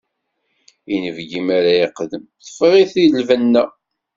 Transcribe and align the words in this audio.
Inebgi 0.93 1.41
mi 1.45 1.53
ara 1.57 1.71
iqdem, 1.85 2.23
teffeɣ-it 2.43 2.93
lbenna. 3.19 3.63